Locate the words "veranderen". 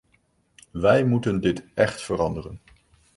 2.01-2.61